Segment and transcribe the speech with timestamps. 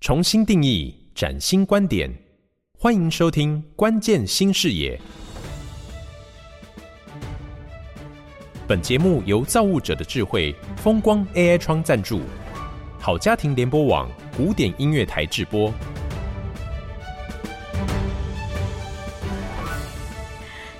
[0.00, 2.08] 重新定义，崭新观点，
[2.78, 4.96] 欢迎收听《关键新视野》。
[8.68, 12.20] 本节目由造物者的智慧风光 AI 窗赞助，
[13.00, 15.74] 好家庭联播网古典音乐台制播。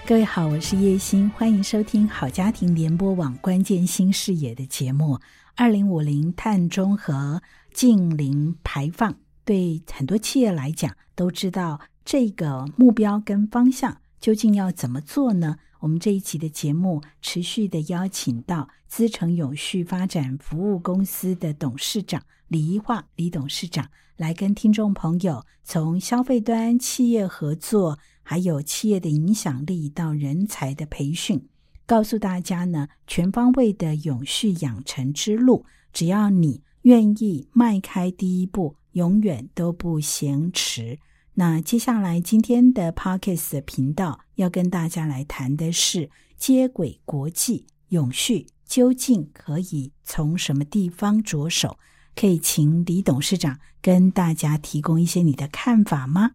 [0.08, 5.20] 各位好，我是叶欣，欢迎收听好家庭联播网关键新视野的节目。
[5.54, 7.42] 二零五零碳中和。
[7.74, 15.58] 净零排放对很多企业来讲，都知道这个目标跟方向究竟要怎么做呢？
[15.80, 27.98] 我们这一期的节目持续的邀请到资诚永续发展服务公司的董事长李一化李董事长来跟听众朋友从消费端企业合作，
[28.30, 31.48] 还有企业的影响力到人才的培训，
[31.86, 35.64] 告诉大家呢，全方位的永续养成之路，
[35.94, 36.62] 只要你。
[36.82, 40.98] 愿意迈开第一步，永远都不嫌迟。
[41.34, 51.78] 那接下来今天的 Podcast 频道要跟大家来谈的是接轨国际永续，究竟可以从什么地方着手？
[52.14, 56.32] 可以请李董事长跟大家提供一些你的看法吗？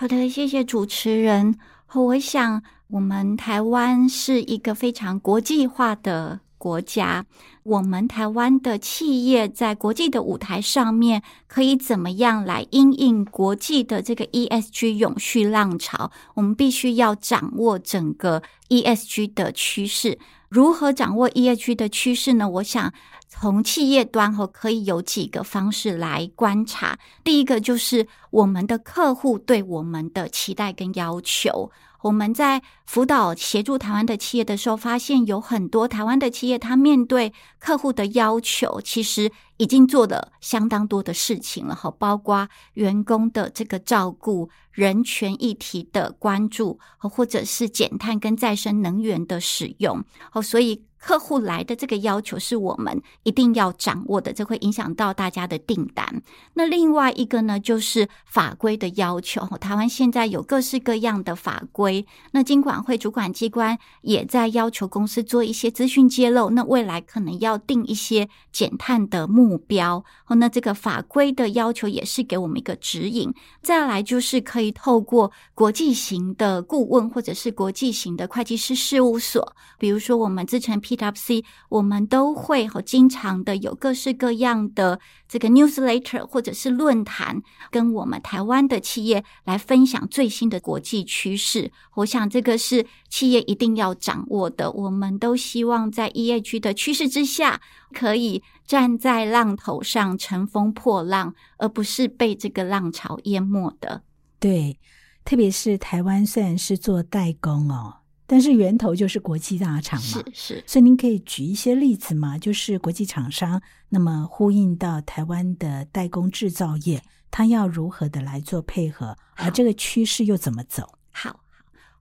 [0.00, 1.58] 好的，谢谢主持人。
[1.92, 7.24] 我想，我们台湾是一个非常国际化的国家，
[7.62, 16.10] 我们台湾的企业在国际的舞台上面，可以怎么样来因应国际的这个 ESG 永续浪潮？
[16.34, 20.18] 我们必须要掌握整个 ESG 的趋势。
[20.48, 22.48] 如何掌握 ESG 的趋势呢？
[22.48, 22.92] 我想
[23.28, 26.98] 从企业端后可以有几个方式来观察。
[27.22, 31.70] 第一个就是我们的客户对我们的期待跟要求。
[32.02, 50.87] 我们在辅导协助台湾的企业的时候，发现有很多台湾的企业，它面对客户的要求，其实已经做了相当多的事情了，哈，包括员工的这个照顾、人权议题的关注，或者是减碳跟再生能源的使用，哦，所以。
[50.98, 56.22] 客户来的这个要求是我们一定要掌握的，这会影响到大家的订单。
[56.54, 59.46] 那另外一个呢，就是法规的要求。
[59.58, 66.50] 台湾现在有各式各样的法规，那金管会主管机关也在要求公司做一些资讯揭露。
[66.50, 70.04] 那未来可能要定一些减碳的目标。
[70.28, 73.32] 那这个法规的要求也是给我们一个指引。
[73.62, 91.70] 再来就是可以透过国际型的顾问或者是国际型的会计师事务所，比如说我们之前 PwC，我们都会和经常的有各式各样的这个 newsletter 或者是论坛，跟我们台湾的企业来分享最新的国际趋势。
[91.94, 94.70] 我想这个是企业一定要掌握的。
[94.72, 97.60] 我们都希望在 ESG 的趋势之下，
[97.92, 104.02] 可以站在浪头上乘风破浪，而不是被这个浪潮淹没的。
[104.40, 104.78] 对，
[105.24, 107.97] 特别是台湾虽然是做代工哦。
[108.30, 112.36] 但是源头就是国际大厂嘛，是是，所以您可以举一些例子嘛？
[112.36, 120.92] 就是国际厂商，那么呼应到台湾的代工制造业，它要如何的来做配合，而这个趋势又怎么走？
[121.10, 121.40] 好，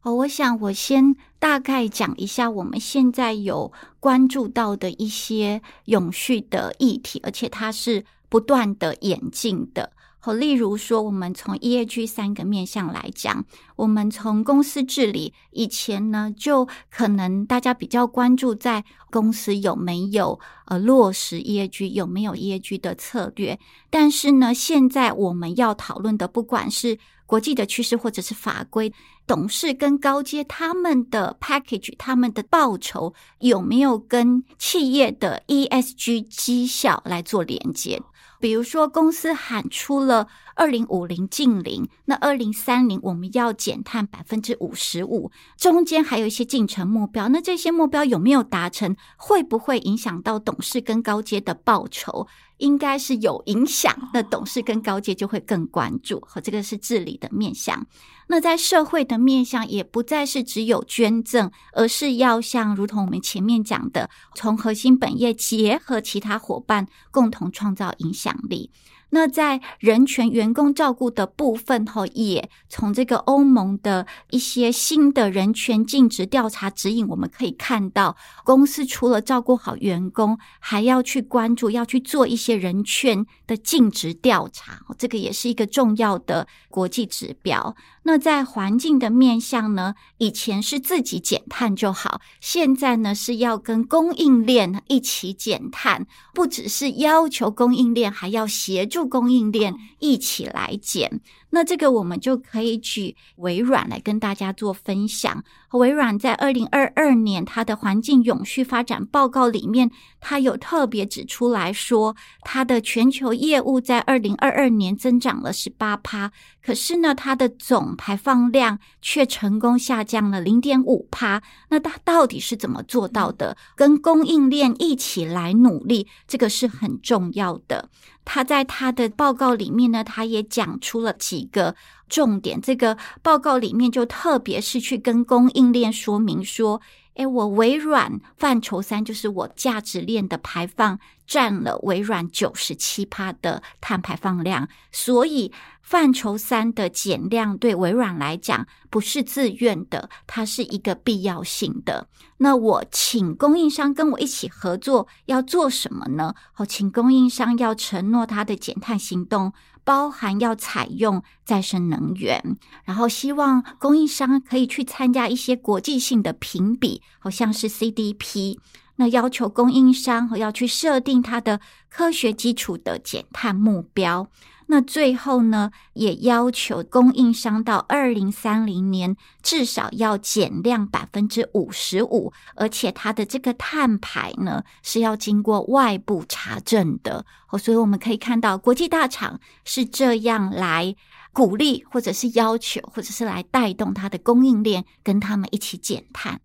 [0.02, 3.72] 好，我想我先大概讲一下我们现在有
[4.02, 9.94] 关注到的一些永续的议题，而且它是不断的演进的。
[10.28, 13.46] 好，例如说，我们从 ESG 三个面向来讲，
[13.78, 23.58] 我们从公司治理以前呢，就可能大家比较关注在公司有没有呃落实 ESG，有没有 ESG 的策略。
[23.90, 28.92] 但是呢，现在我们要讨论的，不管是国际的趋势或者是法规，
[29.26, 38.02] 董事跟高阶他们的 package，他们的报酬有没有跟企业的 ESG 绩效来做连接？
[38.40, 40.28] 比如说，公司喊出了
[40.58, 48.96] 二零五零净零，那二零三零我们要减碳百分之五十五，中间还有一些进程目标，那这些目标有没有达成？
[49.18, 52.28] 会不会影响到董事跟高阶的报酬？
[52.58, 56.20] 应该是有影响，那董事跟高阶就会更关注。
[56.22, 57.86] 和这个是治理的面向。
[58.30, 68.72] 那在社会的面向，也不再是只有捐赠，而是要像如同我们前面讲的，从核心本业结合其他伙伴，共同创造影响力。
[69.12, 82.48] 那在人权、员工照顾的部分，后也从这个欧盟的一些新的人权尽职调查指引，我们可以看到，公司除了照顾好员工，还要去关注，要去做一些。
[82.48, 87.76] 些人权的尽职调查，这个也是一个重要的国际指标。
[88.04, 101.20] 那在环境的面向呢，以前是自己减碳就好，现在呢是要跟供应链一起减碳，不只是要求供应链，还要协助供应链一起来减。
[101.58, 105.44] 那这个我们就可以举微软来跟大家做分享。
[105.72, 109.90] 微软在二零二二年它的环境永续发展报告里面，
[110.20, 116.32] 它有特别指出来说，它的全球业务在二零二二年增长了十八趴，
[116.64, 121.42] 可是呢，它的总排放量却成功下降了零点五趴。
[121.70, 123.58] 那它到底是怎么做到的？
[123.76, 127.90] 跟供应链一起来努力，这个是很重要的。
[128.30, 131.76] 他在他的报告里面呢，他也讲出了几个
[132.08, 132.62] 重点。
[132.62, 136.82] 这个报告里面就特别是去跟供应链说明说。
[137.18, 145.52] 诶，我微软范畴三就是我价值链的排放占了微软九十七趴的碳排放量，所以
[145.82, 152.08] 范畴三的减量对微软来讲不是自愿的，它是一个必要性的。
[152.38, 156.36] 那我请供应商跟我一起合作，要做什么呢？
[156.54, 159.52] 好，请供应商要承诺他的减碳行动。
[159.88, 168.58] 包含要采用再生能源，然后希望供应商可以去参加一些国际性的评比，好像是 CDP。
[168.98, 174.28] 那要求供应商要去设定它的科学基础的减碳目标。
[174.70, 187.26] 那最后呢，也要求供应商到二零三零年至少要减量百分之五十五，而且它的这个碳排呢是要经过外部查证的。
[187.50, 190.94] 哦，所以我们可以看到国际大厂是这样来
[191.32, 196.42] 鼓励，或者是要求，或者是来带动它的供应链跟他们一起减碳。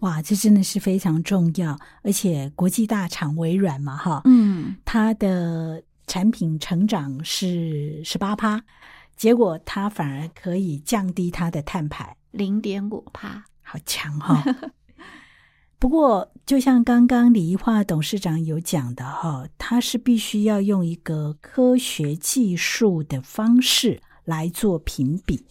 [0.00, 5.84] 哇，这真的是非常重要，而且国际大厂微软嘛，哈，嗯，它的。
[6.12, 8.62] 产品成长是十八趴，
[9.16, 14.70] 结果它反而可以降低它的碳排零点五趴，好强哈、哦！
[15.80, 25.46] 不过，就像刚刚李宜樺董事长有讲的哈，他是必须要用一个科学技术的方式来做评比，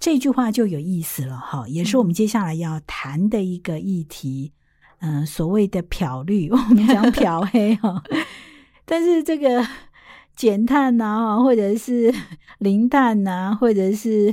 [0.00, 4.54] 这句话就有意思了哈，也是我们接下来要谈的一个议题。
[5.00, 8.02] 嗯、呃，所谓的漂绿， 我们讲漂黑哈，
[8.86, 9.68] 但是这个。
[10.38, 12.14] 减碳呐、啊， 或者是
[12.60, 14.32] 零碳呐、啊，或者是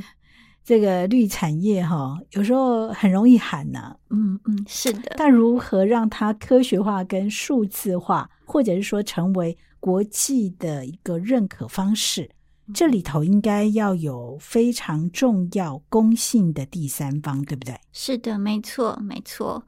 [0.63, 3.95] 这个绿产业哈，有时候很容易喊呐、啊。
[4.11, 5.15] 嗯嗯，是的。
[5.17, 12.29] 但如何让它科学化跟数字化，或者是说成为国际的一个认可方式，
[12.71, 17.75] 这里头应该要有非常重要公信的第三方，对不对？
[17.91, 19.65] 是的，没错，没错。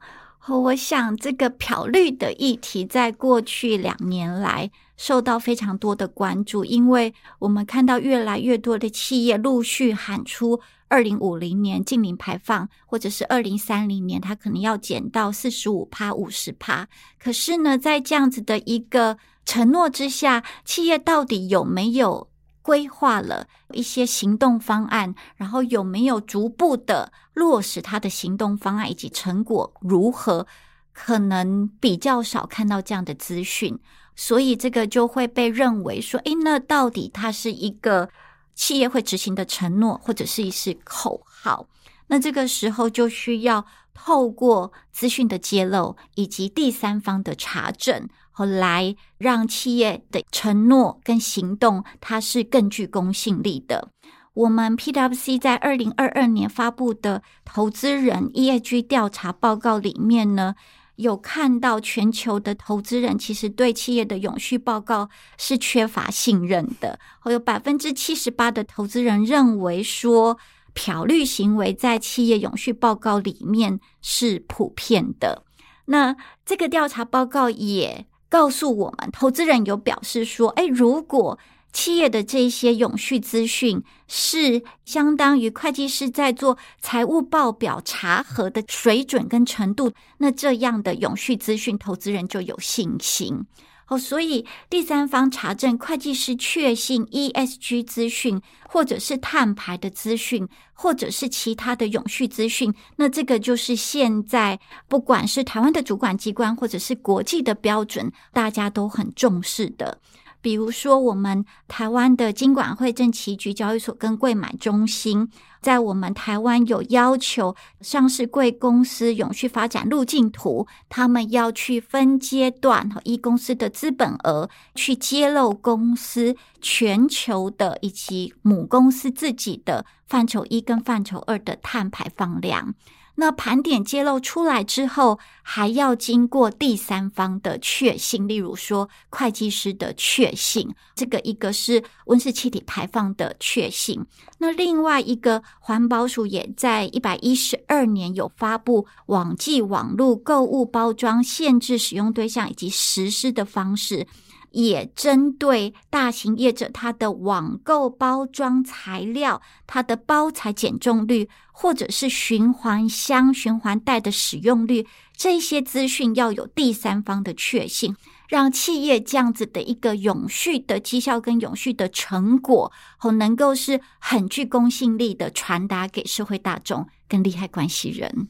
[0.48, 16.86] 我想这个漂绿的议题，在过去两年来受到非常多的关注，因为我们看到越来越多的企业陆续喊出二零五零年净零排放，或者是二零三零年，它可能要减到四十五趴、五十趴。
[17.18, 19.16] 可是呢，在这样子的一个
[19.46, 22.28] 承诺之下，企业到底有没有？
[22.60, 30.46] 规划了一些行动方案，然后有没有逐步的落实他的行动方案以及成果如何？
[30.92, 33.78] 可能比较少看到这样的资讯，
[34.20, 38.10] 所以这个就会被认为说，诶，那到底它是一个
[38.56, 41.68] 企业会执行的承诺，或者是一是口号？
[42.08, 48.08] 那这个时候就需要透过资讯的揭露以及第三方的查证。
[48.32, 53.88] 后来让企业的承诺跟行动，它是更具公信力的。
[54.34, 60.54] 我们 PwC 在二零二二年发布的投资人 EAG 调查报告里面呢，
[60.98, 67.00] 有看到全球的投资人其实对企业的永续报告是缺乏信任的。
[67.24, 70.38] 有百分之七十八的投资人认为说，
[70.74, 75.44] 漂绿行为在企业永续报告里面是普遍的。
[75.86, 76.14] 那
[76.44, 78.06] 这个调查报告也。
[78.30, 81.38] 告诉我们，投资人有表示说：“诶，如果
[81.72, 93.44] 企业的这些永续资讯是相当于会计师在做财务报表查核的水准跟程度，那这样的永续资讯，投资人就有信心。”
[93.88, 109.98] 哦，所以第三方查证会计师确信 ESG 资讯，或者是碳排的资讯，或者是其他的永续资讯，那这个就是现在不管是台湾的主管机关，或者是国际的标准，大家都很重视的。
[110.40, 115.28] 比如说，我们台湾的金管会、证期局、交易所跟柜买中心，
[115.60, 132.74] 在我们台湾有要求上市贵公司永续发展路径图，他们要去分阶段和一公司的资本额去揭露公司全球的以及母公司自己的范畴一跟范畴二的碳排放量。
[133.20, 144.00] 那盘点揭露出来之后，还要经过第三方的确信，例如说会计师的确信，这个一个是温室气体排放的确信。
[144.38, 154.06] 那另外一个环保署也在一百一十二年有发布网际网络购物包装限制使用对象以及实施的方式。
[154.50, 164.86] 也针对大型业者，它的网购包装材料、它的包材减重率，或者是循环箱、循环袋的使用率，
[165.16, 167.94] 这些资讯要有第三方的确信，
[168.28, 178.28] 让企业这样子的一个永续的绩效跟永续的成果，和能够是很具公信力的传达给社会大众跟利害关系人。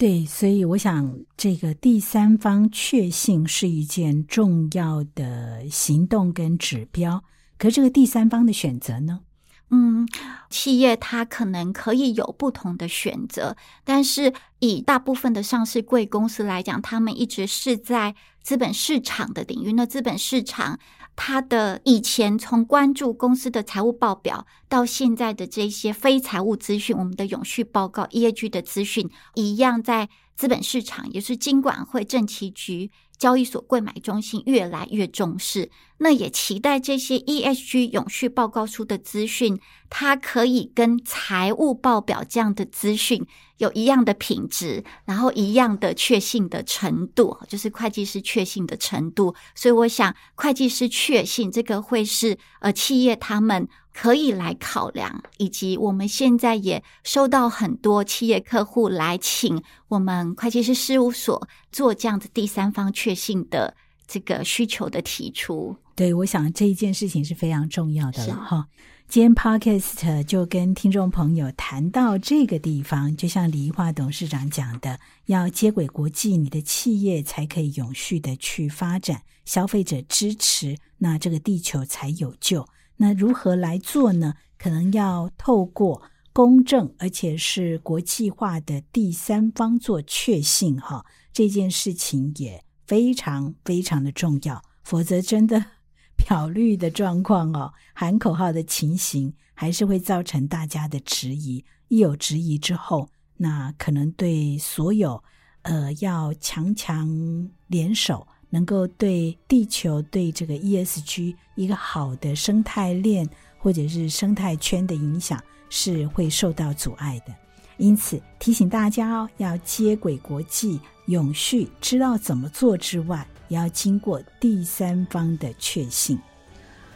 [0.00, 7.22] 对，所以我想，这个第三方确信是一件重要的行动跟指标。
[7.58, 9.20] 可是，这个第三方的选择呢？
[9.68, 10.08] 嗯，
[10.48, 13.54] 企业它可能可以有不同的选择，
[13.84, 19.74] 但是以大部分的上市柜公司来讲，他们一直是在资本市场的领域。
[19.74, 20.78] 那资本市场。
[21.22, 35.70] 他的以前从关注公司的财务报表，到现在的这些非财务资讯，我们的永续报告 E A G 的资讯，一样在资本市场，也是金管会、政企局、交易所、柜买中心越来越重视。
[35.98, 39.60] 那也期待这些 ESG 永续报告书的资讯，
[39.90, 43.26] 它可以跟财务报表这样的资讯
[43.58, 49.34] 有一样的品质，然后一样的确信的程度，就是会计师确信的程度。
[49.54, 63.74] 所以，我想会计师确信这个会是呃企业他们可以来考量，以及我们现在也收到很多企业客户来请我们会计师事务所做这样子第三方确信的
[64.06, 65.76] 这个需求的提出。
[65.94, 68.66] 对，我想这一件事情是非常重要的了哈。
[69.06, 82.64] 今天 Podcast 就跟听众朋友谈到这个地方，就像李一华董事长讲的，要接轨国际，你的企业才可以永续的去发展，消费者支持，那这个地球才有救。
[83.02, 84.34] 那如何来做呢？
[84.58, 86.02] 可能要透过
[86.34, 95.64] 公正而且是国际化的第三方做确信哈，这件事情也非常非常的重要，否则真的。
[96.18, 101.64] 漂绿的状况哦，喊口号的情形，还是会造成大家的质疑。
[101.88, 105.24] 一有质疑之后，那可能对所有
[105.62, 113.26] 呃要强强联手，能够对地球、对这个 ESG 一个好的生态链
[113.58, 117.34] 或者是生态圈的影响，是会受到阻碍的。
[117.78, 123.26] 因此提醒大家哦，要接轨国际、永续，知道怎么做之外。
[123.48, 126.16] 也要经过第三方的确信，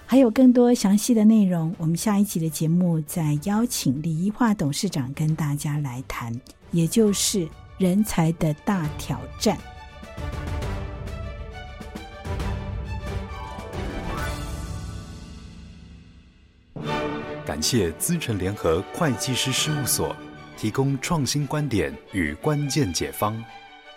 [0.07, 6.33] 还有更多详细的内容，我们下一集的节目再邀请李一化董事长跟大家来谈，
[6.71, 9.59] 也就是人才的大挑战。
[17.47, 20.17] 感谢资诚联合会计师事务所
[20.57, 23.43] 提供创新观点与关键解方，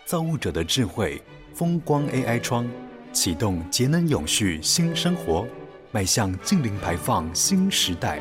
[0.06, 1.22] 造物者的智慧。
[1.54, 2.70] 风光 AI 窗
[3.12, 5.48] 启动节能永续新生活，
[5.92, 8.20] 迈向净零排放新时代。